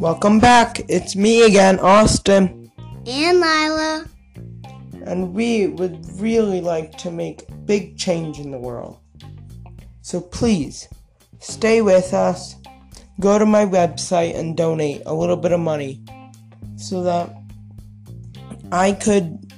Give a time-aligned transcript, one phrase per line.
[0.00, 0.80] Welcome back.
[0.88, 2.72] It's me again, Austin.
[3.06, 4.06] And Lila.
[5.06, 8.98] And we would really like to make big change in the world.
[10.02, 10.88] So please
[11.38, 12.56] stay with us.
[13.20, 16.02] Go to my website and donate a little bit of money
[16.76, 17.34] so that
[18.72, 19.52] I could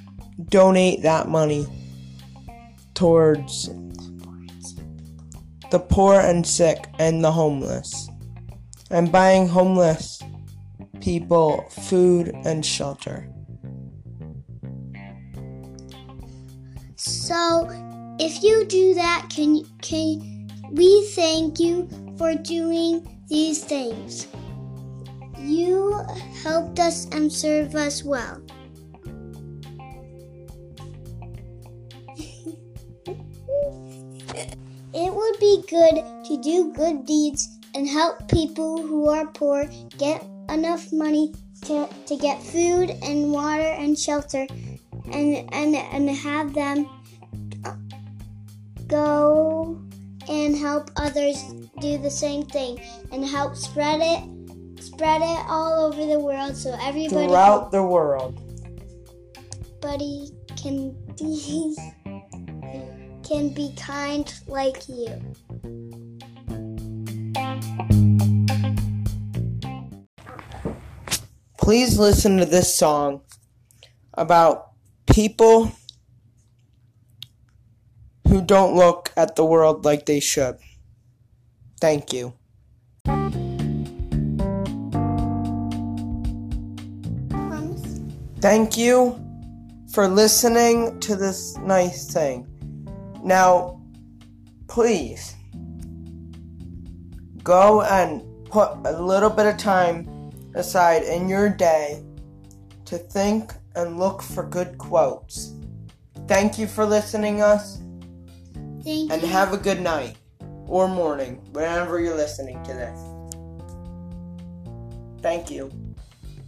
[0.50, 1.66] donate that money
[2.95, 3.71] towards
[5.71, 8.09] the poor and sick and the homeless.
[8.91, 10.23] And buying homeless
[11.01, 13.29] people food and shelter.
[16.97, 17.69] So,
[18.19, 24.27] if you do that, can can we thank you for doing these things?
[25.39, 26.01] You
[26.42, 28.41] helped us and serve us well.
[34.96, 40.25] It would be good to do good deeds and help people who are poor get
[40.48, 44.47] enough money to, to get food and water and shelter
[45.12, 46.88] and, and, and have them
[48.86, 49.78] go
[50.28, 51.42] and help others
[51.81, 52.81] do the same thing
[53.12, 58.41] and help spread it spread it all over the world so everybody throughout the world.
[59.83, 61.77] Buddy can be
[63.27, 65.20] can be kind like you
[71.66, 73.20] please listen to this song
[74.14, 74.70] about
[75.12, 75.72] people
[78.28, 80.58] who don't look at the world like they should.
[81.80, 82.34] Thank you.
[88.41, 89.19] Thank you
[89.92, 92.56] for listening to this nice thing.
[93.27, 93.82] Now,
[94.69, 95.34] please
[97.42, 102.04] go and put a little bit of time aside in your day
[102.84, 105.54] to think and look for good quotes.
[106.28, 107.82] Thank you for listening us.
[108.84, 109.26] Thank and you.
[109.26, 110.16] have a good night
[110.69, 113.00] or morning whenever you're listening to this.
[115.20, 115.72] Thank you.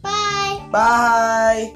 [0.00, 0.64] Bye.
[0.70, 1.74] Bye.